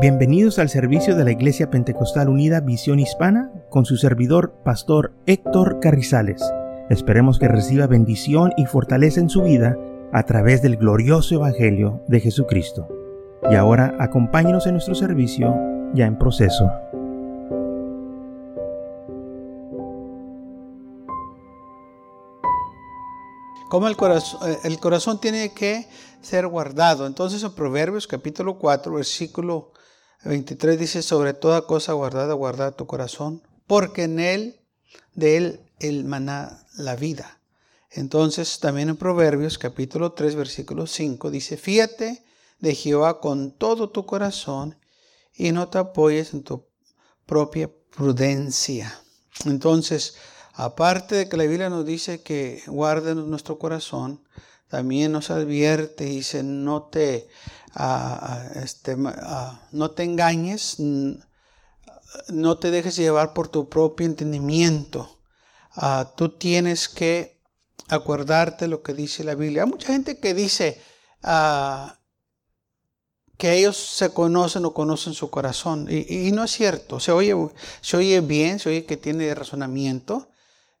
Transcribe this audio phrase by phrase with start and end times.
[0.00, 5.80] Bienvenidos al servicio de la Iglesia Pentecostal Unida Visión Hispana con su servidor, Pastor Héctor
[5.80, 6.40] Carrizales.
[6.88, 9.76] Esperemos que reciba bendición y fortaleza en su vida
[10.12, 12.86] a través del glorioso Evangelio de Jesucristo.
[13.50, 15.52] Y ahora acompáñenos en nuestro servicio
[15.94, 16.70] ya en proceso.
[23.68, 25.88] Como el corazón, eh, el corazón tiene que
[26.20, 27.04] ser guardado.
[27.04, 29.72] Entonces en Proverbios capítulo 4, versículo
[30.24, 34.60] 23 dice, sobre toda cosa guardada, guarda tu corazón, porque en él,
[35.14, 37.40] de él, el maná la vida.
[37.90, 42.24] Entonces también en Proverbios capítulo 3, versículo 5 dice, fíjate
[42.58, 44.78] de Jehová con todo tu corazón
[45.34, 46.66] y no te apoyes en tu
[47.24, 49.00] propia prudencia.
[49.44, 50.16] Entonces,
[50.54, 54.22] aparte de que la Biblia nos dice que guarden nuestro corazón,
[54.68, 57.28] también nos advierte y dice, no te
[58.56, 60.76] este, no te engañes,
[62.28, 65.20] no te dejes llevar por tu propio entendimiento.
[65.72, 67.40] Ah, tú tienes que
[67.88, 69.62] acordarte lo que dice la Biblia.
[69.62, 70.80] Hay mucha gente que dice
[71.22, 71.98] ah,
[73.36, 75.86] que ellos se conocen o conocen su corazón.
[75.88, 76.98] Y, no es cierto.
[76.98, 77.34] Se oye,
[77.80, 80.30] se oye bien, se oye que tiene razonamiento,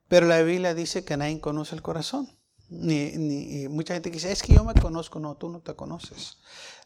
[0.08, 2.37] pero la Biblia dice que nadie conoce el corazón.
[2.68, 5.18] Ni, mucha gente dice, es que yo me conozco.
[5.20, 6.38] No, tú no te conoces.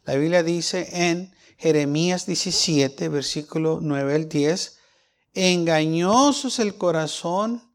[0.05, 4.79] La Biblia dice en Jeremías 17, versículo 9 al 10,
[5.35, 7.73] engañoso es el corazón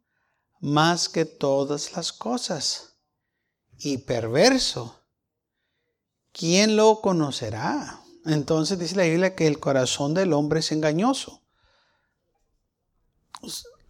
[0.60, 2.98] más que todas las cosas
[3.78, 5.04] y perverso.
[6.32, 8.02] ¿Quién lo conocerá?
[8.26, 11.42] Entonces dice la Biblia que el corazón del hombre es engañoso.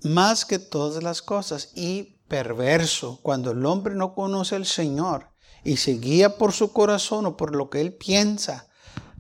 [0.03, 3.19] Más que todas las cosas y perverso.
[3.21, 5.31] Cuando el hombre no conoce al Señor,
[5.63, 8.67] y se guía por su corazón o por lo que él piensa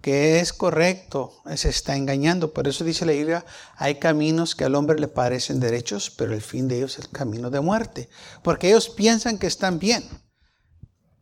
[0.01, 2.53] que es correcto, se está engañando.
[2.53, 6.41] Por eso dice la Biblia, hay caminos que al hombre le parecen derechos, pero el
[6.41, 8.09] fin de ellos es el camino de muerte.
[8.43, 10.07] Porque ellos piensan que están bien,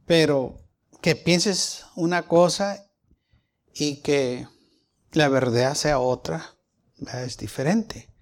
[0.05, 0.61] pero
[1.01, 2.85] que pienses una cosa
[3.73, 4.47] y que
[5.13, 6.55] la verdad sea otra,
[7.25, 8.13] es diferente.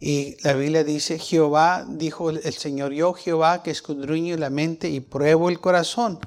[0.00, 5.00] Y la Biblia dice, Jehová, dijo el Señor, yo Jehová que escudriño la mente y
[5.00, 6.20] pruebo el corazón,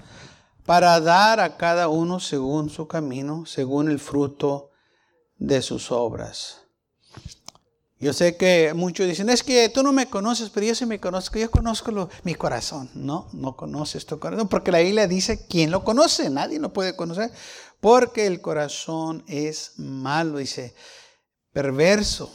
[0.65, 4.71] para dar a cada uno según su camino, según el fruto
[5.37, 6.57] de sus obras.
[7.97, 10.99] Yo sé que muchos dicen, es que tú no me conoces, pero yo sí me
[10.99, 12.89] conozco, yo conozco mi corazón.
[12.93, 16.29] No, no conoces tu corazón, porque la Biblia dice, ¿quién lo conoce?
[16.29, 17.31] Nadie lo puede conocer,
[17.79, 20.73] porque el corazón es malo, dice,
[21.53, 22.31] perverso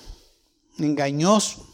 [0.79, 1.67] engañoso.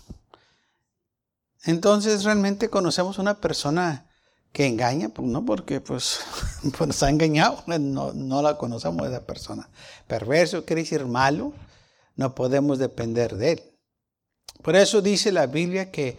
[1.65, 4.07] Entonces realmente conocemos una persona
[4.53, 6.21] que engaña, pues no porque pues,
[6.77, 9.69] pues nos ha engañado, no, no la conocemos esa persona.
[10.07, 11.53] Perverso quiere decir malo,
[12.17, 13.63] no podemos depender de él.
[14.63, 16.17] Por eso dice la Biblia que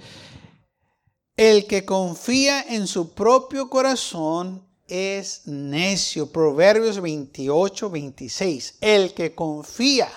[1.36, 6.32] el que confía en su propio corazón es necio.
[6.32, 8.78] Proverbios 28, 26.
[8.82, 10.10] El que confía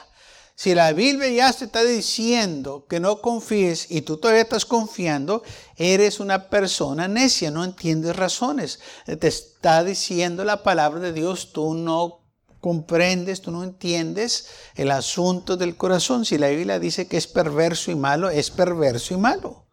[0.59, 5.43] si la Biblia ya te está diciendo que no confíes y tú todavía estás confiando,
[5.77, 8.81] eres una persona necia, no entiendes razones.
[9.05, 12.23] Te está diciendo la palabra de Dios, tú no
[12.63, 16.25] comprendes, tú no entiendes el asunto del corazón.
[16.25, 19.67] Si la Biblia dice que es perverso y malo, es perverso y malo.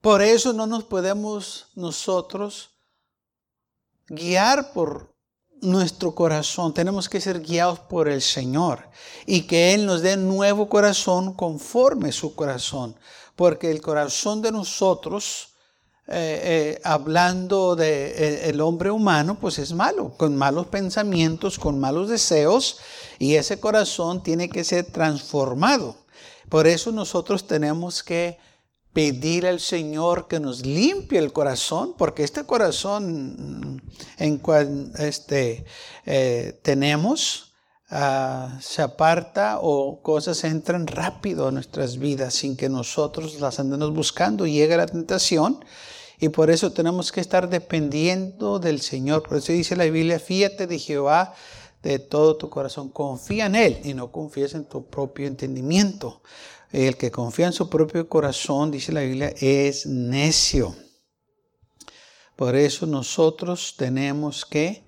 [0.00, 2.70] Por eso no nos podemos nosotros
[4.06, 5.11] guiar por
[5.62, 8.88] nuestro corazón, tenemos que ser guiados por el Señor
[9.26, 12.96] y que Él nos dé nuevo corazón conforme su corazón,
[13.36, 15.50] porque el corazón de nosotros,
[16.08, 16.40] eh,
[16.76, 22.78] eh, hablando de eh, hombre humano, pues es malo, con malos pensamientos, con malos deseos,
[23.18, 25.96] y ese corazón tiene que ser transformado.
[26.48, 28.38] Por eso nosotros tenemos que
[28.92, 33.82] pedir al Señor que nos limpie el corazón, porque este corazón
[34.18, 35.64] en cual este,
[36.04, 37.54] eh, tenemos
[37.90, 43.94] ah, se aparta o cosas entran rápido a nuestras vidas sin que nosotros las andemos
[43.94, 44.46] buscando.
[44.46, 45.64] Llega la tentación
[46.18, 49.22] y por eso tenemos que estar dependiendo del Señor.
[49.22, 51.34] Por eso dice la Biblia, fíjate de Jehová
[51.82, 56.22] de todo tu corazón, confía en Él y no confíes en tu propio entendimiento.
[56.72, 60.74] El que confía en su propio corazón, dice la Biblia, es necio.
[62.34, 64.82] Por eso nosotros tenemos que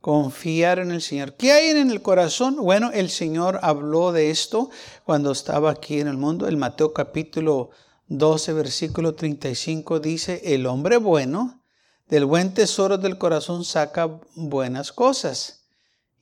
[0.00, 1.34] confiar en el Señor.
[1.34, 2.56] ¿Qué hay en el corazón?
[2.56, 4.70] Bueno, el Señor habló de esto
[5.04, 6.46] cuando estaba aquí en el mundo.
[6.46, 7.70] El Mateo capítulo
[8.06, 11.64] 12, versículo 35 dice, el hombre bueno
[12.06, 15.64] del buen tesoro del corazón saca buenas cosas.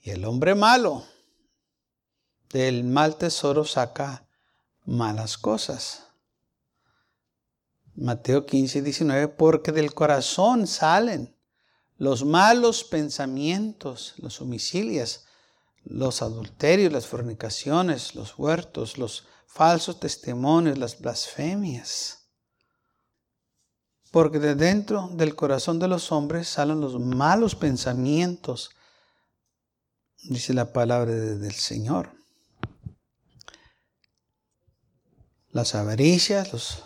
[0.00, 1.04] Y el hombre malo
[2.50, 4.26] del mal tesoro saca
[4.84, 6.04] malas cosas.
[7.94, 11.36] Mateo 15, 19, porque del corazón salen
[11.98, 15.26] los malos pensamientos, los homicidios,
[15.84, 22.28] los adulterios, las fornicaciones, los huertos, los falsos testimonios, las blasfemias.
[24.10, 28.70] Porque de dentro del corazón de los hombres salen los malos pensamientos,
[30.22, 32.21] dice la palabra del Señor.
[35.52, 36.82] Las avaricias,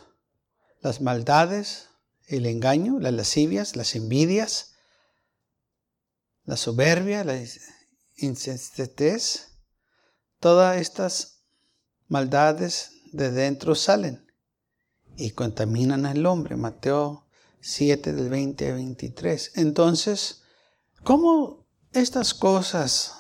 [0.81, 1.89] las maldades,
[2.27, 4.75] el engaño, las lascivias, las envidias,
[6.45, 7.41] la soberbia, la
[8.17, 9.53] insensatez,
[10.41, 11.45] todas estas
[12.09, 14.27] maldades de dentro salen
[15.17, 16.57] y contaminan al hombre.
[16.57, 17.27] Mateo
[17.61, 19.53] 7 del 20 al 23.
[19.55, 20.43] Entonces,
[21.05, 23.15] ¿cómo estas cosas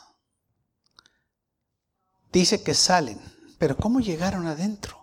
[2.32, 3.20] dice que salen?
[3.58, 4.95] Pero ¿cómo llegaron adentro?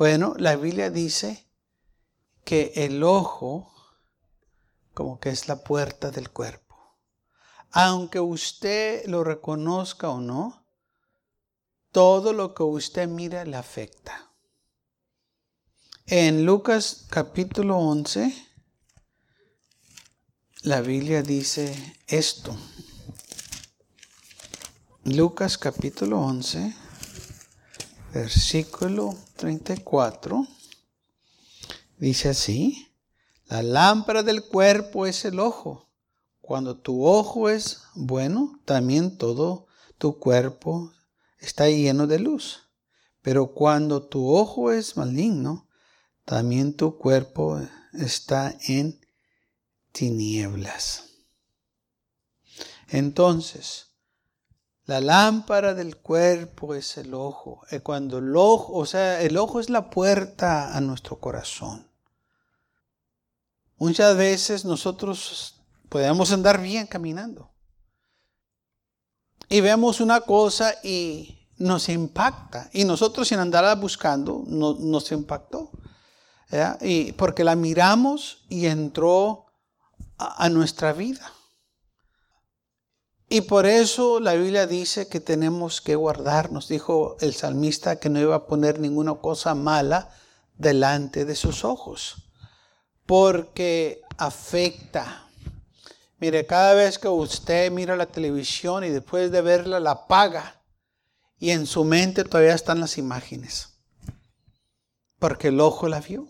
[0.00, 1.46] Bueno, la Biblia dice
[2.42, 3.70] que el ojo
[4.94, 6.70] como que es la puerta del cuerpo
[7.72, 10.66] aunque usted lo reconozca o no,
[11.92, 14.32] todo lo que usted mira le afecta.
[16.06, 18.34] En Lucas capítulo 11,
[20.62, 22.56] la Biblia dice esto.
[25.04, 26.74] Lucas capítulo 11,
[28.12, 30.46] versículo 34,
[31.98, 32.88] dice así,
[33.46, 35.88] la lámpara del cuerpo es el ojo.
[36.40, 39.66] Cuando tu ojo es bueno, también todo
[39.98, 40.92] tu cuerpo
[41.38, 42.70] está lleno de luz.
[43.22, 45.68] Pero cuando tu ojo es maligno,
[46.24, 47.60] también tu cuerpo
[47.92, 49.00] está en
[49.92, 51.04] tinieblas.
[52.88, 53.89] Entonces,
[54.86, 57.62] la lámpara del cuerpo es el ojo.
[57.70, 61.86] Y cuando el ojo, o sea, el ojo es la puerta a nuestro corazón.
[63.76, 65.60] Muchas veces nosotros
[65.90, 67.50] Podemos andar bien caminando.
[69.48, 72.70] Y vemos una cosa y nos impacta.
[72.72, 75.72] Y nosotros sin andarla buscando, no, nos impactó.
[76.80, 79.46] Y porque la miramos y entró
[80.16, 81.32] a nuestra vida.
[83.30, 86.68] Y por eso la Biblia dice que tenemos que guardarnos.
[86.68, 90.10] Dijo el salmista que no iba a poner ninguna cosa mala
[90.58, 92.28] delante de sus ojos.
[93.06, 95.30] Porque afecta
[96.20, 100.62] Mire, cada vez que usted mira la televisión y después de verla la apaga
[101.38, 103.80] y en su mente todavía están las imágenes.
[105.18, 106.28] Porque el ojo la vio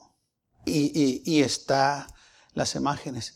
[0.65, 2.07] y, y, está
[2.55, 3.35] las imágenes.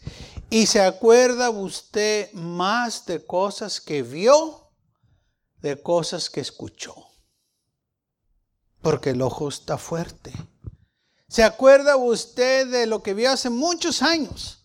[0.51, 4.71] Y se acuerda usted más de cosas que vio,
[5.61, 6.95] de cosas que escuchó.
[8.83, 10.33] Porque el ojo está fuerte.
[11.29, 14.65] ¿Se acuerda usted de lo que vio hace muchos años?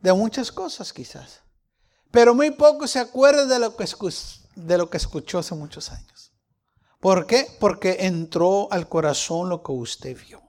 [0.00, 1.40] de muchas cosas quizás,
[2.10, 3.86] pero muy poco se acuerda de lo que,
[4.56, 6.32] de lo que escuchó hace muchos años.
[7.00, 7.46] ¿Por qué?
[7.58, 10.42] Porque entró al corazón lo que usted vio.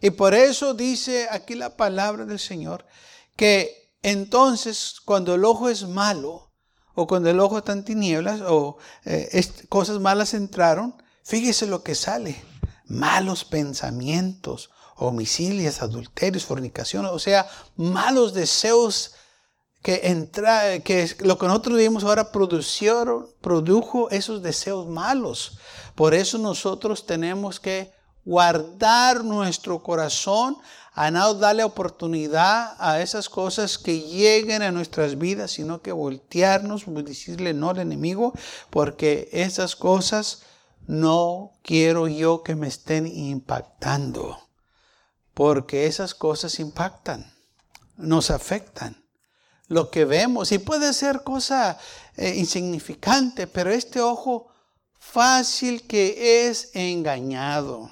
[0.00, 2.86] Y por eso dice aquí la palabra del Señor
[3.36, 6.50] que entonces cuando el ojo es malo
[6.94, 11.94] o cuando el ojo está en tinieblas o eh, cosas malas entraron, fíjese lo que
[11.94, 12.42] sale.
[12.86, 19.12] Malos pensamientos, homicidios, adulterios, fornicaciones, o sea, malos deseos
[19.82, 25.58] que entra, que lo que nosotros vimos ahora produjo esos deseos malos.
[25.94, 27.92] Por eso nosotros tenemos que
[28.24, 30.56] guardar nuestro corazón
[30.92, 36.84] a no darle oportunidad a esas cosas que lleguen a nuestras vidas, sino que voltearnos,
[37.04, 38.32] decirle no al enemigo,
[38.70, 40.42] porque esas cosas
[40.86, 44.50] no quiero yo que me estén impactando
[45.40, 47.32] porque esas cosas impactan,
[47.96, 49.02] nos afectan.
[49.68, 51.78] Lo que vemos, y puede ser cosa
[52.16, 54.48] eh, insignificante, pero este ojo
[54.98, 57.90] fácil que es engañado.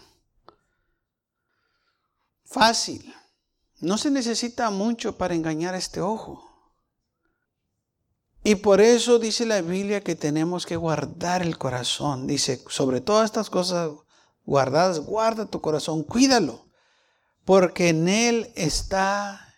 [2.48, 3.14] Fácil.
[3.80, 6.44] No se necesita mucho para engañar a este ojo.
[8.42, 12.26] Y por eso dice la Biblia que tenemos que guardar el corazón.
[12.26, 13.90] Dice, sobre todas estas cosas
[14.44, 16.68] guardadas, guarda tu corazón, cuídalo
[17.48, 19.54] porque en Él está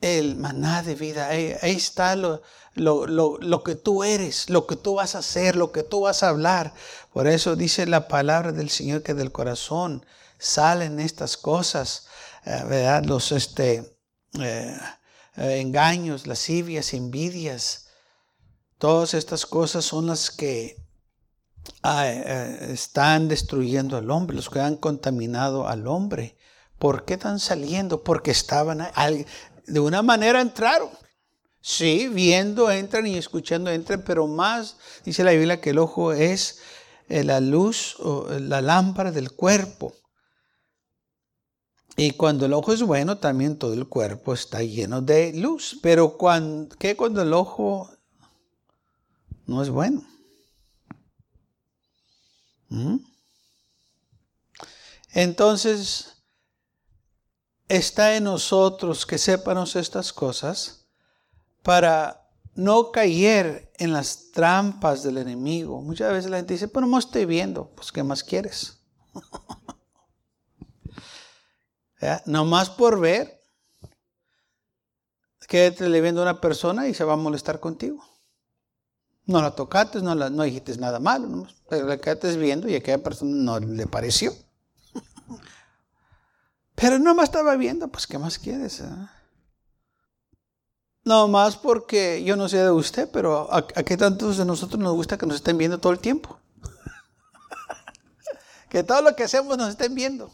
[0.00, 1.28] el maná de vida.
[1.28, 2.40] Ahí, está lo,
[2.74, 6.30] lo, que tú eres, lo que tú vas a hacer, lo que tú vas a
[6.30, 6.72] hablar.
[7.12, 10.06] Por eso dice la palabra del Señor que del corazón
[10.38, 12.06] salen estas cosas,
[12.44, 13.04] eh, ¿verdad?
[13.04, 13.98] Los este,
[14.40, 14.78] eh,
[15.36, 17.82] eh, engaños, lascivias, envidias,
[18.78, 20.76] Todas estas cosas son las que
[22.68, 26.36] están destruyendo al hombre, los que han contaminado al hombre.
[26.78, 28.04] ¿Por qué están saliendo?
[28.04, 28.86] Porque estaban.
[29.66, 30.90] De una manera entraron.
[31.62, 34.76] Sí, viendo entran y escuchando entran, pero más
[35.06, 36.58] dice la Biblia que el ojo es
[37.08, 39.94] la luz o la lámpara del cuerpo.
[41.96, 45.78] Y cuando el ojo es bueno, también todo el cuerpo está lleno de luz.
[45.82, 46.18] Pero
[46.78, 47.90] ¿qué cuando el ojo
[49.46, 50.06] no es bueno?
[52.68, 52.96] ¿Mm?
[55.14, 56.16] Entonces,
[57.68, 60.84] está en nosotros que sepamos estas cosas
[61.62, 65.80] para no caer en las trampas del enemigo.
[65.80, 68.80] Muchas veces la gente dice, pero no estoy viendo, pues ¿qué más quieres?
[72.26, 73.40] No más por ver,
[75.48, 78.04] quédate le viendo a una persona y se va a molestar contigo.
[79.24, 83.02] No la tocaste, no, la, dijiste nada malo, pero la quedaste viendo y a aquella
[83.02, 84.32] persona no le pareció.
[86.76, 88.82] Pero no más estaba viendo, pues ¿qué más quieres?
[88.82, 89.10] Ah?
[91.04, 94.78] No más porque yo no sé de usted, pero ¿a, ¿a, qué tantos de nosotros
[94.78, 96.38] nos gusta que nos estén viendo todo el tiempo?
[98.68, 100.30] que todo lo que hacemos nos estén viendo.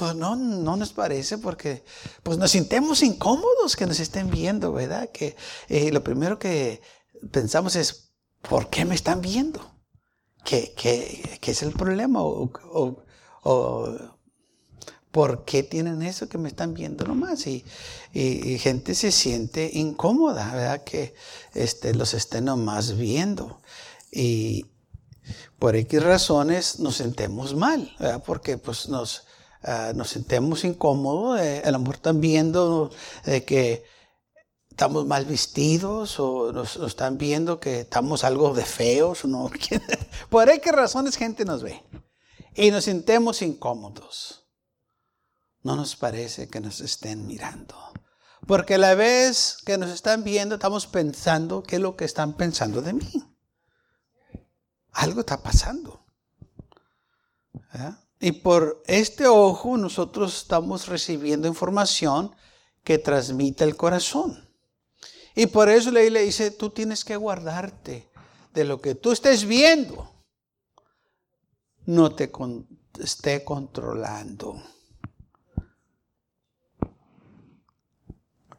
[0.00, 1.84] Pues no, no nos parece porque
[2.22, 5.10] pues nos sintemos incómodos que nos estén viendo, ¿verdad?
[5.10, 5.36] Que
[5.68, 6.80] eh, lo primero que
[7.30, 9.60] pensamos es, ¿por qué me están viendo?
[10.42, 12.22] ¿Qué, qué, qué es el problema?
[12.22, 12.50] O,
[13.42, 13.94] o,
[15.10, 17.46] ¿Por qué tienen eso que me están viendo nomás?
[17.46, 17.62] Y,
[18.14, 20.82] y, gente se siente incómoda, ¿verdad?
[20.82, 21.12] Que
[21.52, 23.60] este, los estén nomás viendo.
[24.10, 24.64] Y
[25.58, 28.22] por X razones nos sentemos mal, ¿verdad?
[28.24, 29.24] Porque pues nos
[29.62, 31.80] Ah, nos sentemos incómodos, eh, a lo
[32.14, 32.90] viendo
[33.26, 33.84] eh, que
[34.70, 39.24] estamos mal vestidos o nos, están viendo que estamos algo de feos.
[39.26, 39.50] ¿no?
[40.30, 41.82] Por ahí qué razones gente nos ve.
[42.54, 44.46] Y nos sentemos incómodos.
[45.62, 47.76] No nos parece que nos estén mirando.
[48.46, 52.32] Porque a la vez que nos están viendo, estamos pensando qué es lo que están
[52.32, 53.12] pensando de mí.
[54.92, 56.06] Algo está pasando.
[58.20, 62.36] Y por este ojo nosotros estamos recibiendo información
[62.84, 64.46] que transmite el corazón.
[65.34, 68.10] Y por eso le dice, tú tienes que guardarte
[68.52, 70.12] de lo que tú estés viendo.
[71.86, 72.30] No te
[72.98, 74.62] esté controlando.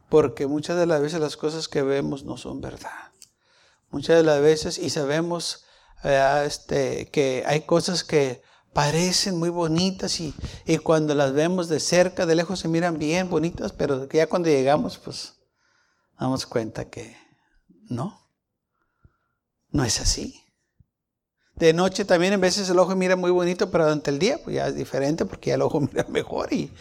[0.08, 3.12] Porque muchas de las veces las cosas que vemos no son verdad.
[3.90, 5.66] Muchas de las veces, y sabemos
[6.02, 8.42] eh, este, que hay cosas que
[8.72, 10.34] parecen muy bonitas y,
[10.82, 14.98] cuando las vemos de cerca, de lejos se miran bien bonitas, pero ya cuando llegamos,
[14.98, 15.34] pues
[16.18, 17.16] damos cuenta que
[17.88, 18.30] no,
[19.70, 20.38] no es así.
[21.54, 24.56] De noche también en veces el ojo mira muy bonito, pero durante el día pues
[24.56, 26.72] ya es diferente porque ya el ojo mira mejor y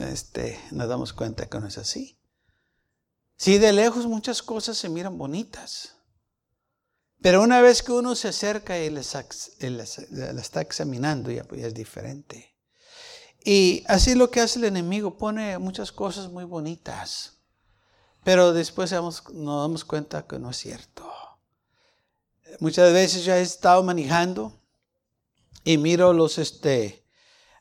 [0.00, 2.20] este, nos damos cuenta que no es así.
[3.36, 5.95] Sí, de lejos muchas cosas se miran bonitas.
[7.22, 11.74] Pero una vez que uno se acerca y la está examinando, ya, pues, ya es
[11.74, 12.56] diferente.
[13.44, 17.34] Y así lo que hace el enemigo, pone muchas cosas muy bonitas.
[18.24, 21.08] Pero después nos damos cuenta que no es cierto.
[22.58, 24.52] Muchas veces ya he estado manejando
[25.62, 27.04] y miro los este,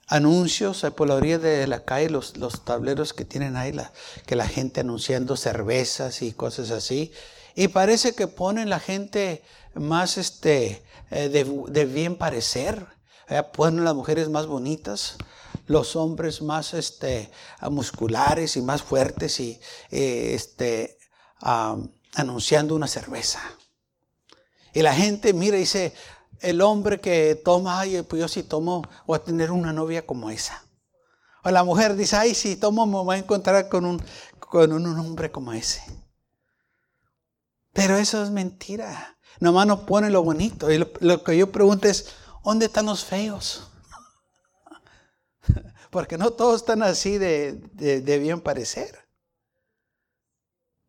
[0.07, 3.93] anuncios por la orilla de la calle, los, los tableros que tienen ahí, la,
[4.25, 7.11] que la gente anunciando cervezas y cosas así.
[7.55, 9.41] Y parece que ponen la gente
[9.73, 12.85] más este, eh, de, bien parecer.
[13.29, 15.17] Eh, ponen las mujeres más bonitas,
[15.65, 17.31] los hombres más este,
[17.71, 19.59] musculares y más fuertes y
[19.89, 20.99] eh, este,
[22.13, 23.41] anunciando una cerveza.
[24.73, 25.93] Y la gente mira y dice,
[26.41, 30.29] el hombre que toma, ay, pues yo si tomo, voy a tener una novia como
[30.29, 30.65] esa.
[31.45, 34.03] O la mujer dice, ay, si tomo me voy a encontrar con un,
[34.39, 35.81] con un hombre como ese.
[37.75, 39.17] Pero eso es mentira.
[39.41, 40.71] Nomás nos pone lo bonito.
[40.71, 42.07] Y lo, que yo pregunto es,
[42.41, 43.67] ¿dónde están los feos?
[45.91, 47.59] Porque no todos están así de,
[48.21, 48.97] bien parecer.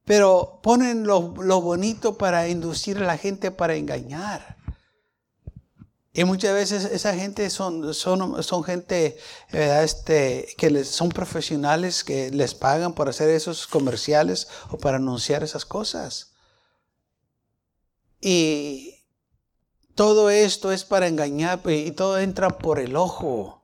[0.05, 4.57] Pero ponen lo, bonito para inducir a la gente para engañar.
[6.13, 9.19] Y muchas veces esa gente son, son, son gente
[9.51, 15.43] este, que les, son profesionales que les pagan por hacer esos comerciales o para anunciar
[15.43, 16.36] esas cosas.
[18.21, 19.05] Y
[19.95, 23.57] todo esto es para engañar y todo entra por el ojo.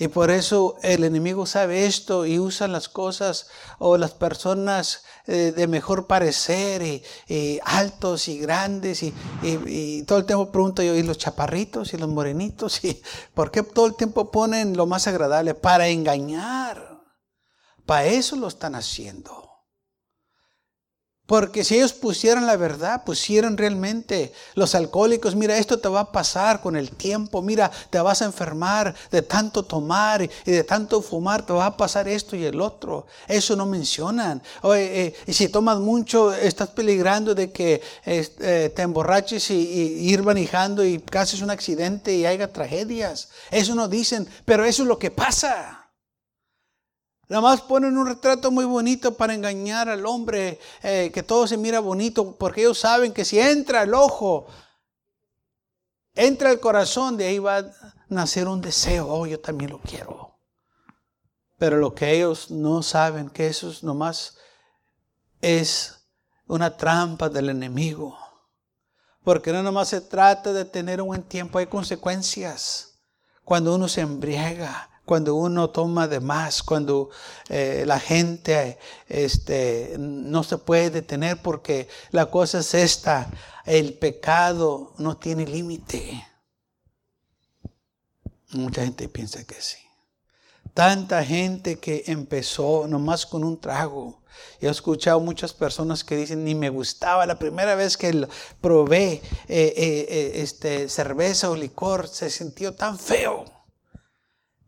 [0.00, 5.52] Y por eso el enemigo sabe esto y usa las cosas o las personas eh,
[5.54, 11.18] de mejor parecer y, altos y grandes y, todo el tiempo pregunto yo, ¿y los
[11.18, 12.82] chaparritos y los morenitos?
[12.84, 13.02] ¿Y
[13.34, 15.52] ¿Por qué todo el tiempo ponen lo más agradable?
[15.52, 17.02] Para engañar.
[17.84, 19.49] Para eso lo están haciendo.
[21.30, 26.10] Porque si ellos pusieran la verdad, pusieran realmente los alcohólicos, mira, esto te va a
[26.10, 31.00] pasar con el tiempo, mira, te vas a enfermar de tanto tomar y de tanto
[31.00, 33.06] fumar, te va a pasar esto y el otro.
[33.28, 34.42] Eso no mencionan.
[34.62, 40.84] Oye, eh, si tomas mucho, estás peligrando de que eh, te emborraches y, ir manejando
[40.84, 43.28] y casi un accidente y haya tragedias.
[43.52, 45.79] Eso no dicen, pero eso es lo que pasa.
[47.30, 51.56] Nada más ponen un retrato muy bonito para engañar al hombre, eh, que todo se
[51.56, 54.48] mira bonito, porque ellos saben que si entra el ojo,
[56.12, 57.72] entra el corazón, de ahí va a
[58.08, 60.40] nacer un deseo, oh, yo también lo quiero.
[61.56, 64.36] Pero lo que ellos no saben, que eso es nomás
[65.40, 66.08] es
[66.48, 68.18] una trampa del enemigo.
[69.22, 72.98] Porque no nomás se trata de tener un buen tiempo, hay consecuencias.
[73.44, 77.10] Cuando uno se embriaga, cuando uno toma de más, cuando
[77.48, 83.28] eh, la gente este, no se puede detener porque la cosa es esta,
[83.66, 86.24] el pecado no tiene límite.
[88.52, 89.78] Mucha gente piensa que sí.
[90.74, 94.22] Tanta gente que empezó nomás con un trago.
[94.60, 98.28] He escuchado muchas personas que dicen, ni me gustaba, la primera vez que
[98.60, 103.59] probé eh, eh, este, cerveza o licor, se sintió tan feo.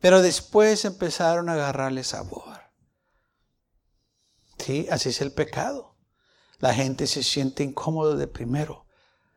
[0.02, 2.60] Pero después empezaron a agarrarle sabor.
[4.58, 5.94] Sí, así es el pecado.
[6.58, 8.84] La gente se siente incómodo de primero,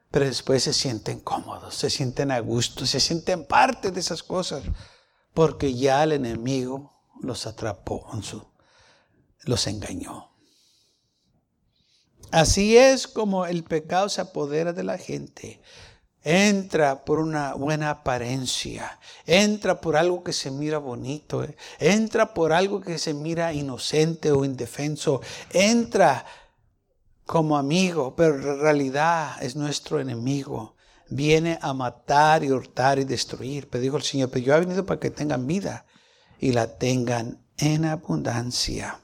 [0.10, 4.64] pero después se sienten cómodos, se sienten a gusto, se sienten parte de esas cosas,
[5.36, 8.10] porque ya el enemigo los atrapó,
[9.44, 10.32] los engañó.
[12.32, 15.62] Así es como el pecado se apodera de la gente
[16.26, 21.56] entra por una buena apariencia, entra por algo que se mira bonito, eh.
[21.80, 25.22] entra por algo que se mira inocente o indefenso,
[25.54, 26.26] entra
[27.26, 30.76] como amigo, pero en realidad es nuestro enemigo.
[31.08, 33.70] Viene a matar y hurtar y destruir.
[33.70, 35.86] Pero dijo el Señor, pero yo he venido para que tengan vida
[36.40, 39.00] y la tengan en abundancia.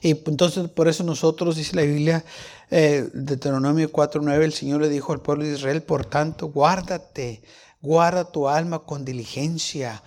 [0.00, 2.24] Y entonces por eso nosotros, dice la Biblia,
[2.70, 7.42] eh, Deuteronomio 4.9, el Señor le dijo al pueblo de Israel, por tanto, guárdate,
[7.80, 10.02] guarda tu alma con diligencia,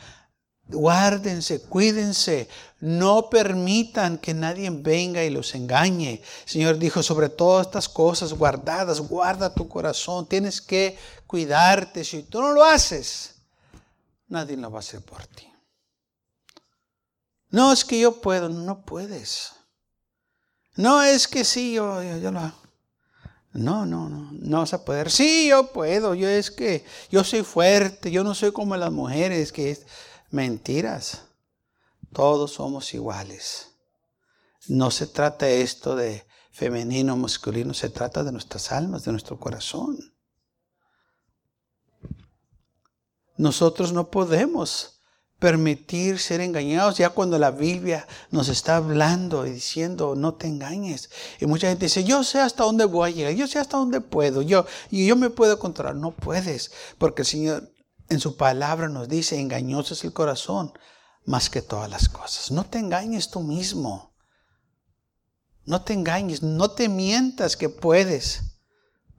[0.67, 6.13] Guárdense, cuídense, no permitan que nadie venga y los engañe.
[6.13, 12.03] El Señor dijo, sobre todas estas cosas guardadas, guarda tu corazón, tienes que cuidarte.
[12.03, 13.35] Si tú no lo haces,
[14.27, 15.47] nadie lo va a hacer por ti.
[17.55, 19.53] No es que yo puedo, no puedes.
[20.75, 22.57] No es que sí, yo, yo, lo hago.
[23.53, 25.09] No, no, no, no vas a poder.
[25.09, 29.53] Sí, yo puedo, yo es que yo soy fuerte, yo no soy como las mujeres,
[29.53, 29.85] que es
[30.31, 31.21] mentiras.
[32.11, 33.71] Todos somos iguales.
[34.67, 39.97] No se trata esto de femenino, masculino, se trata de nuestras almas, de nuestro corazón.
[43.37, 44.94] Nosotros no podemos
[45.39, 51.09] permitir ser engañados ya cuando la Biblia nos está hablando y diciendo no te engañes.
[51.39, 54.01] Y mucha gente dice, yo sé hasta dónde voy a llegar, yo sé hasta dónde
[54.01, 55.95] puedo, yo, y yo me puedo controlar.
[55.95, 57.71] No puedes, porque el Señor
[58.09, 60.73] en su palabra nos dice, engañoso es el corazón
[61.25, 62.51] más que todas las cosas.
[62.51, 64.13] No te engañes tú mismo.
[65.65, 68.59] No te engañes, no te mientas que puedes,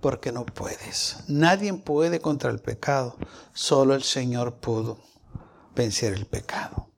[0.00, 1.16] porque no puedes.
[1.26, 3.16] Nadie puede contra el pecado,
[3.52, 5.00] solo el Señor pudo
[5.76, 6.90] vencer el pecado.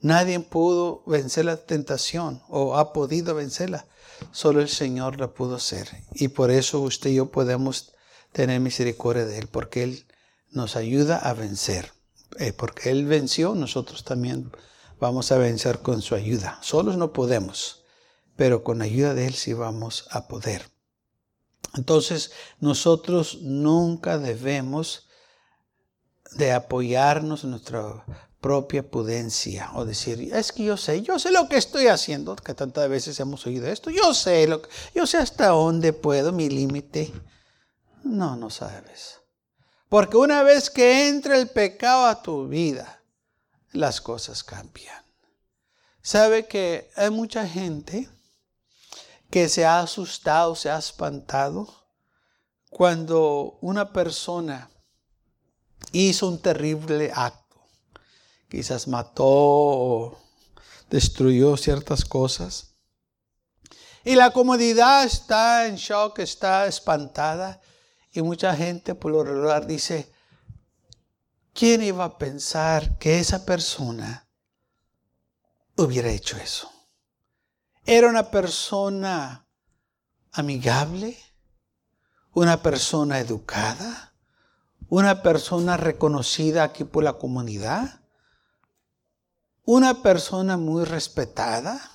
[0.00, 3.86] Nadie pudo vencer la tentación o ha podido vencerla.
[4.30, 5.88] Solo el Señor la pudo hacer.
[6.12, 7.92] Y por eso usted y yo podemos
[8.32, 10.06] tener misericordia de Él, porque Él
[10.50, 11.92] nos ayuda a vencer.
[12.38, 14.52] Eh, porque Él venció, nosotros también
[15.00, 16.58] vamos a vencer con su ayuda.
[16.62, 17.84] Solos no podemos,
[18.36, 20.70] pero con ayuda de Él sí vamos a poder.
[21.74, 25.05] Entonces, nosotros nunca debemos
[26.36, 28.04] de apoyarnos en nuestra
[28.40, 32.54] propia prudencia o decir, es que yo sé, yo sé lo que estoy haciendo, que
[32.54, 34.62] tantas veces hemos oído esto, yo sé, lo,
[34.94, 37.12] yo sé hasta dónde puedo, mi límite.
[38.04, 39.20] No, no sabes.
[39.88, 43.02] Porque una vez que entra el pecado a tu vida,
[43.72, 45.04] las cosas cambian.
[46.02, 48.08] Sabe que hay mucha gente
[49.30, 51.68] que se ha asustado, se ha espantado
[52.70, 54.70] cuando una persona
[55.92, 57.56] hizo un terrible acto.
[58.48, 60.18] quizás mató o
[60.90, 62.76] destruyó ciertas cosas.
[64.04, 67.60] Y la comunidad está en shock, está espantada.
[68.12, 70.12] Y mucha gente por lo regular dice,
[71.52, 74.28] ¿quién iba a pensar que esa persona
[75.76, 76.70] hubiera hecho eso?
[77.84, 79.48] Era una persona
[80.32, 81.18] amigable,
[82.32, 84.05] una persona educada,
[84.88, 88.00] una persona reconocida aquí por la comunidad,
[89.64, 91.90] una persona muy respetada,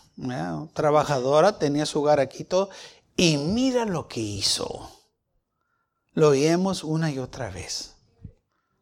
[0.74, 2.70] trabajadora, tenía su hogar aquí todo,
[3.16, 4.90] y mira lo que hizo.
[6.14, 7.96] Lo oímos una y otra vez.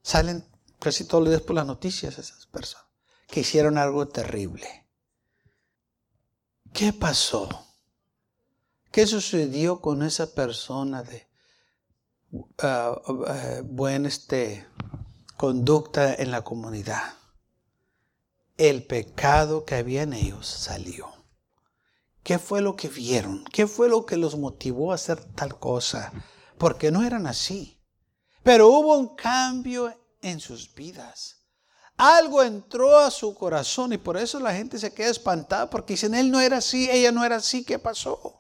[0.02, 0.43] Salen
[0.80, 2.88] casi todos los días por las noticias esas personas
[3.28, 4.88] que hicieron algo terrible.
[6.74, 7.67] ¿Qué pasó?
[8.91, 11.29] ¿Qué sucedió con esa persona de
[12.32, 14.68] uh, buena este,
[15.38, 17.13] conducta en la comunidad?
[18.58, 21.08] El pecado que había en ellos salió.
[22.24, 23.44] ¿Qué fue lo que vieron?
[23.46, 26.12] ¿Qué fue lo que los motivó a hacer tal cosa?
[26.58, 27.82] Porque no eran así.
[28.44, 31.38] Pero hubo un cambio en sus vidas.
[31.98, 36.13] Algo entró a su corazón y por eso la gente se queda espantada porque dicen,
[36.15, 38.38] él no era así, ella no era así, ¿qué pasó?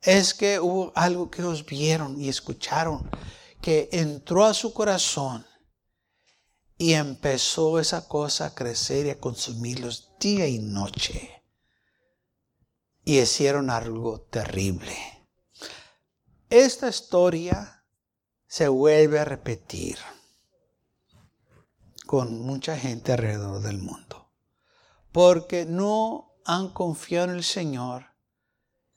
[0.00, 3.10] Es que hubo algo que ellos vieron y escucharon
[3.60, 5.44] que entró a su corazón
[6.76, 11.42] y empezó esa cosa a crecer y a consumirlos día y noche.
[13.04, 14.96] Y hicieron algo terrible.
[16.50, 17.84] Esta historia
[18.46, 19.98] se vuelve a repetir
[22.06, 24.32] con mucha gente alrededor del mundo.
[25.12, 28.07] Porque no han confiado en el Señor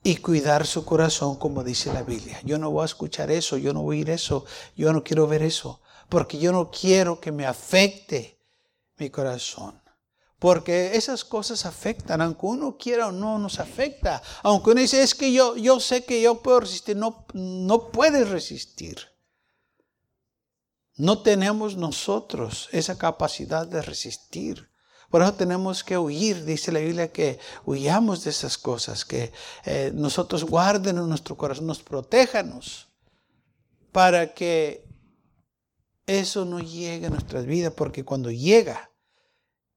[0.03, 2.39] y cuidar su corazón como dice la Biblia.
[2.43, 5.27] Yo no voy a escuchar eso, yo no voy a oír eso, yo no quiero
[5.27, 8.39] ver eso, porque yo no quiero que me afecte
[8.97, 9.79] mi corazón.
[10.39, 14.23] Porque esas cosas afectan, aunque uno quiera o no, nos afecta.
[14.41, 18.27] Aunque uno dice, es que yo, yo sé que yo puedo resistir, no, no puedes
[18.27, 18.97] resistir.
[20.95, 24.70] No tenemos nosotros esa capacidad de resistir.
[25.11, 29.31] Por eso tenemos que huir, dice la Biblia, que huyamos de esas cosas, que
[29.65, 32.87] eh, nosotros guarden en nuestro corazón, nos protéjanos,
[33.91, 34.85] para que
[36.07, 38.91] eso no llegue a nuestras vidas, porque cuando llega,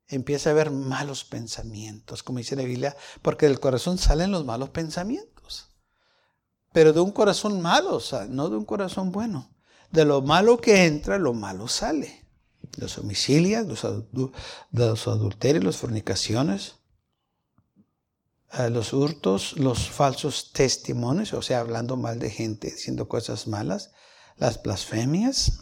[0.07, 4.71] empieza a haber malos pensamientos, como dice la Biblia, porque del corazón salen los malos
[4.71, 5.69] pensamientos.
[6.73, 9.51] Pero de un corazón malo, no de un corazón bueno
[9.95, 12.24] de lo malo que entra, lo malo sale.
[12.77, 13.85] Los homicidios, los,
[15.07, 16.77] adulterios, las fornicaciones,
[18.53, 23.93] eh, los hurtos, los falsos testimonios, o sea, hablando mal de gente, diciendo cosas malas,
[24.37, 25.61] las blasfemias,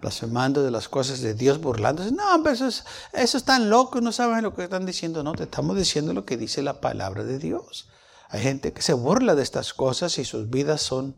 [0.00, 2.12] blasfemando de las cosas de Dios, burlándose.
[2.12, 5.22] No, pero esos, esos están locos, no saben lo que están diciendo.
[5.22, 7.88] No, te estamos diciendo lo que dice la palabra de Dios.
[8.28, 11.16] Hay gente que se burla de estas cosas y sus vidas son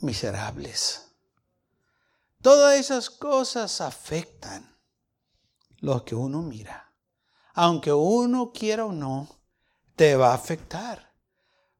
[0.00, 1.07] miserables.
[2.42, 4.76] Todas esas cosas afectan
[5.78, 6.92] lo que uno mira.
[7.54, 9.28] Aunque uno quiera o no,
[9.96, 11.08] te va a afectar.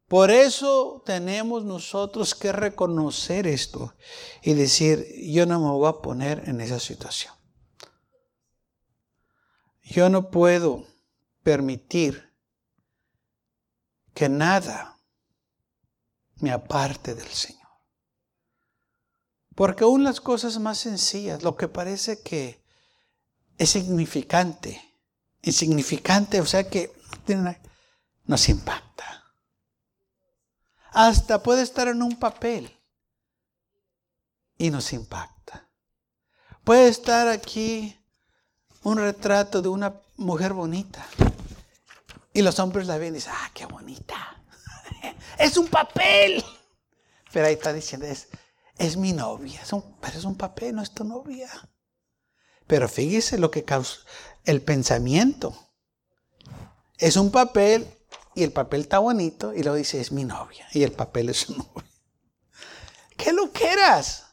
[0.09, 3.94] Por eso tenemos nosotros que reconocer esto
[4.42, 7.35] y decir, yo no me voy a poner en esa situación.
[9.83, 10.87] Yo no puedo
[11.42, 12.35] permitir
[14.14, 14.99] que nada
[16.37, 17.58] me aparte del Señor.
[19.59, 22.62] Porque aún las cosas más sencillas, lo que parece que
[23.57, 24.81] es significante,
[25.42, 26.92] insignificante, o sea que
[28.25, 29.25] nos impacta.
[30.92, 32.73] Hasta puede estar en un papel
[34.59, 35.66] y nos impacta.
[36.62, 37.99] Puede estar aquí
[38.85, 41.05] un retrato de una mujer bonita
[42.33, 44.40] y los hombres la ven y dicen, ah, qué bonita.
[45.37, 46.44] es un papel.
[47.33, 48.29] Pero ahí está diciendo, es,
[48.79, 49.61] es mi novia,
[50.01, 51.51] pero es un papel, no es tu novia.
[52.67, 53.99] Pero fíjese lo que causa
[54.45, 55.57] el pensamiento.
[56.97, 57.88] Es un papel
[58.35, 61.38] y el papel está bonito y luego dice es mi novia y el papel es
[61.38, 61.91] su novia.
[63.17, 64.27] ¿Qué lo quieras?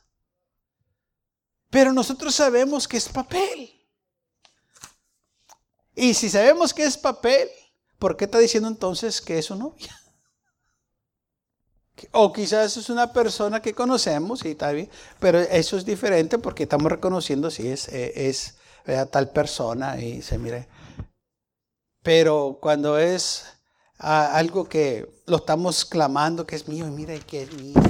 [1.70, 3.72] Pero nosotros sabemos que es papel.
[5.96, 7.50] Y si sabemos que es papel,
[7.98, 9.98] ¿por qué está diciendo entonces que es su novia?
[12.12, 16.64] O quizás es una persona que conocemos, y está bien, pero eso es diferente porque
[16.64, 18.58] estamos reconociendo si es, eh, es,
[19.12, 20.68] tal persona y se mire.
[22.04, 23.46] Pero cuando es
[23.98, 27.82] ah, algo que lo estamos clamando que es mío, y mira que es mío,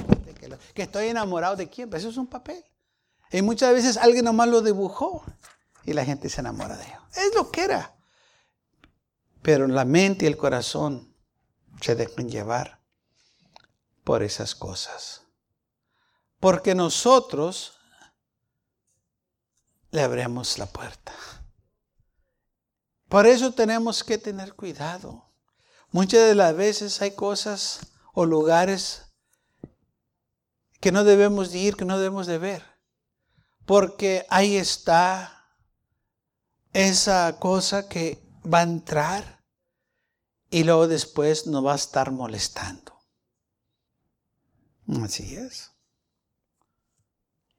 [0.73, 2.63] que, estoy enamorado de quién, pues eso es un papel.
[3.31, 5.23] Y muchas veces alguien nomás lo dibujó
[5.83, 7.01] y la gente se enamora de ellos.
[7.15, 7.95] Es lo que era.
[9.41, 11.13] Pero la mente y el corazón
[11.81, 12.84] se dejan llevar
[14.05, 15.23] por esas cosas.
[16.39, 17.73] Porque nosotros
[19.91, 21.11] le abrimos la puerta.
[23.09, 25.33] Por eso tenemos que tener cuidado.
[25.91, 27.79] Muchas de las veces hay cosas
[28.13, 29.13] o lugares
[30.79, 32.63] que no debemos de ir, que no debemos de ver.
[33.65, 35.47] Porque ahí está
[36.73, 39.43] esa cosa que va a entrar
[40.51, 42.94] y luego después nos va a estar molestando.
[45.03, 45.71] Así es.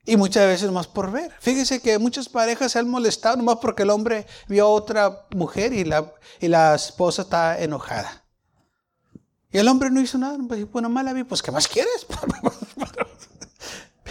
[0.05, 1.35] Y muchas veces más por ver.
[1.41, 5.73] Fíjese que muchas parejas se han molestado nomás porque el hombre vio a otra mujer
[5.73, 8.25] y la, y la esposa está enojada.
[9.51, 12.07] Y el hombre no hizo nada, pues, bueno, mala vi, pues ¿qué más quieres?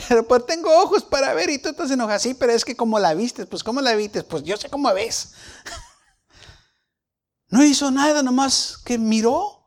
[0.08, 2.19] pero pues tengo ojos para ver y tú estás enojada.
[2.19, 4.23] Sí, pero es que como la viste, pues ¿cómo la viste?
[4.23, 5.34] Pues yo sé cómo ves.
[7.47, 9.64] No hizo nada, nomás que miró.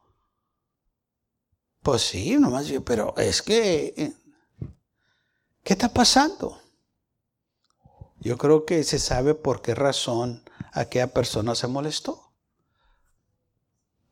[1.82, 4.14] Pues sí, nomás yo, pero es que,
[5.62, 6.60] ¿qué está pasando?
[8.20, 12.32] Yo creo que se sabe por qué razón aquella persona se molestó.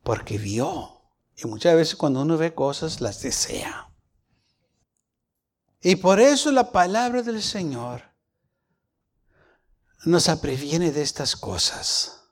[0.03, 1.01] Porque vio.
[1.35, 3.93] Y muchas veces cuando uno ve cosas, las desea.
[5.81, 8.03] Y por eso la palabra del Señor
[10.05, 12.23] nos previene de estas cosas.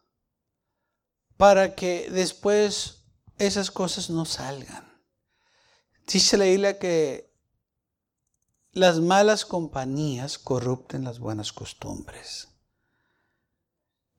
[1.38, 3.04] Para que después
[3.38, 4.85] esas cosas no salgan.
[6.08, 7.34] Dice la isla que
[8.72, 12.50] las malas compañías corrupten las buenas costumbres.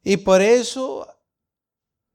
[0.02, 1.06] Y por eso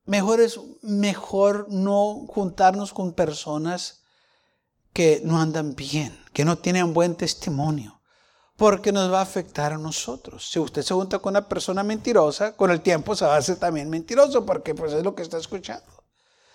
[0.05, 4.01] mejor es mejor no juntarnos con personas
[4.91, 8.01] que no andan bien, que no tienen buen testimonio,
[8.57, 10.49] porque nos va a afectar a nosotros.
[10.49, 13.57] Si usted se junta con una persona mentirosa, con el tiempo se va a hacer
[13.57, 16.00] también mentiroso, porque pues es lo que está escuchando.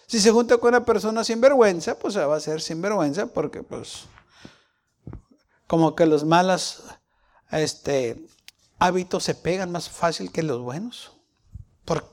[0.06, 3.62] Si se junta con una persona sin vergüenza, pues va a hacer sin vergüenza, porque
[3.62, 4.04] pues
[5.66, 6.84] como que los malos
[7.50, 8.24] este,
[8.78, 11.12] hábitos se pegan más fácil que los buenos,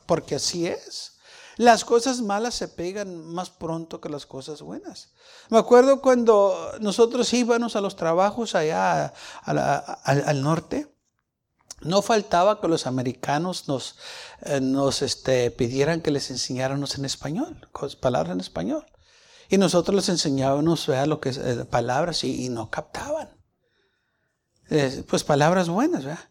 [0.05, 1.13] porque así es.
[1.57, 5.09] Las cosas malas se pegan más pronto que las cosas buenas.
[5.49, 10.91] Me acuerdo cuando nosotros íbamos a los trabajos allá al, norte,
[11.85, 13.95] no faltaba que los americanos nos,
[14.41, 17.67] eh, nos este, pidieran que les enseñáramos en español,
[17.99, 18.85] palabras en español.
[19.49, 23.29] Y nosotros les enseñábamos lo que es, eh, palabras y, no captaban.
[24.69, 26.29] Eh, pues palabras buenas, ¿verdad?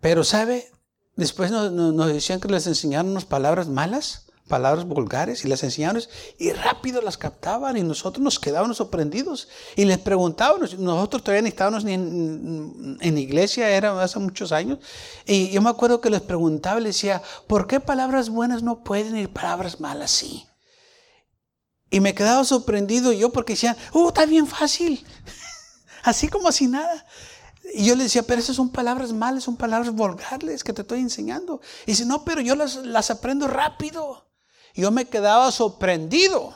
[0.00, 0.70] Pero, ¿sabe?
[1.14, 6.00] Después nos decían que les enseñáramos palabras malas palabras vulgares y las enseñaban
[6.38, 11.48] y rápido las captaban y nosotros nos quedábamos sorprendidos y les preguntábamos, nosotros todavía ni
[11.48, 14.78] estábamos ni en, en, iglesia, era hace muchos años,
[15.24, 19.16] y yo me acuerdo que les preguntaba, les decía, ¿por qué palabras buenas no pueden
[19.16, 20.46] ir palabras malas sí?
[21.90, 25.04] Y me quedaba sorprendido yo porque decían, oh, está bien fácil,
[26.02, 27.06] así como así nada.
[27.74, 31.00] Y yo le decía, pero esas son palabras malas, son palabras vulgares que te estoy
[31.00, 31.60] enseñando.
[31.84, 34.25] Y dice, no, pero yo las, las aprendo rápido
[34.76, 36.54] yo me quedaba sorprendido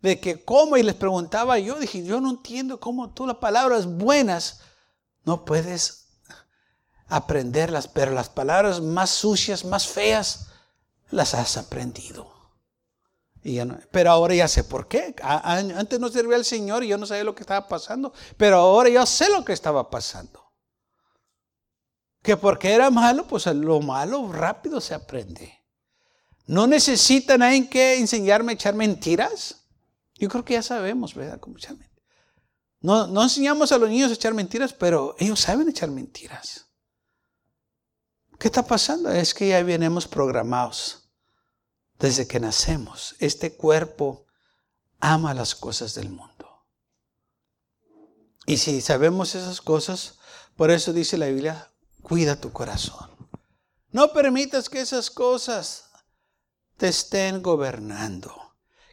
[0.00, 3.86] de que cómo, y les preguntaba yo, dije, yo no entiendo cómo tú las palabras
[3.86, 4.60] buenas
[5.24, 6.06] no puedes
[7.08, 10.48] aprenderlas, pero las palabras más sucias, más feas,
[11.10, 12.32] las has aprendido.
[13.42, 15.14] Y pero ahora ya sé por qué.
[15.22, 18.88] Antes no servía al Señor y yo no sabía lo que estaba pasando, pero ahora
[18.88, 20.52] yo sé lo que estaba pasando.
[22.22, 25.57] Que porque era malo, pues lo malo rápido se aprende.
[26.48, 29.66] ¿No necesitan nadie que enseñarme a echar mentiras?
[30.14, 31.38] Yo creo que ya sabemos, ¿verdad?
[32.80, 36.70] No, no enseñamos a los niños a echar mentiras, pero ellos saben echar mentiras.
[38.38, 39.12] ¿Qué está pasando?
[39.12, 41.10] Es que ya venimos programados
[41.98, 43.14] desde que nacemos.
[43.18, 44.24] Este cuerpo
[45.00, 46.64] ama las cosas del mundo.
[48.46, 50.18] Y si sabemos esas cosas,
[50.56, 53.10] por eso dice la Biblia, cuida tu corazón.
[53.90, 55.87] No permitas que esas cosas
[56.78, 58.48] te estén gobernando.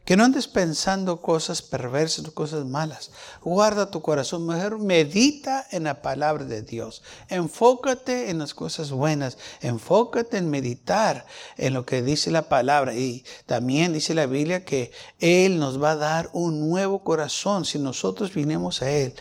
[0.06, 3.10] Que no andes pensando cosas perversas, cosas malas.
[3.42, 7.02] Guarda tu corazón, mejor medita en la palabra de Dios.
[7.28, 9.40] Enfócate en las cosas buenas.
[9.62, 11.26] Enfócate en meditar
[11.58, 12.94] en lo que dice la palabra.
[12.94, 17.66] Y también dice la Biblia que Él nos va a dar un nuevo corazón.
[17.66, 19.16] Si nosotros vinimos a Él,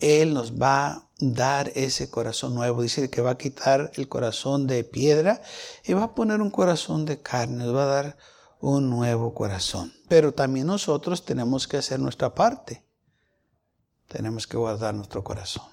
[0.00, 2.82] Él nos va a dar ese corazón nuevo.
[2.82, 5.40] Dice que va a quitar el corazón de piedra
[5.84, 8.16] y va a poner un corazón de carne, nos va a dar
[8.60, 9.92] un nuevo corazón.
[10.08, 12.84] Pero también nosotros tenemos que hacer nuestra parte.
[14.08, 15.64] Tenemos que guardar nuestro corazón.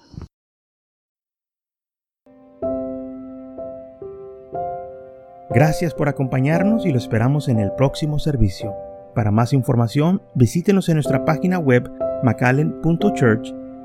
[5.50, 8.74] Gracias por acompañarnos y lo esperamos en el próximo servicio.
[9.14, 11.88] Para más información, visítenos en nuestra página web
[12.24, 13.63] macallen.church.